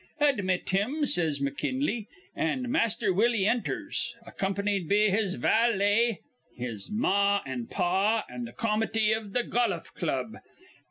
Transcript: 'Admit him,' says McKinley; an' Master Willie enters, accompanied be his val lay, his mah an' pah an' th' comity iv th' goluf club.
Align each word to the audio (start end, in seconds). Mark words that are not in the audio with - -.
'Admit 0.19 0.67
him,' 0.71 1.05
says 1.05 1.39
McKinley; 1.39 2.07
an' 2.35 2.71
Master 2.71 3.13
Willie 3.13 3.45
enters, 3.45 4.15
accompanied 4.25 4.89
be 4.89 5.09
his 5.11 5.35
val 5.35 5.75
lay, 5.75 6.21
his 6.57 6.89
mah 6.89 7.41
an' 7.45 7.67
pah 7.67 8.23
an' 8.27 8.47
th' 8.47 8.57
comity 8.57 9.11
iv 9.11 9.31
th' 9.33 9.47
goluf 9.51 9.93
club. 9.93 10.37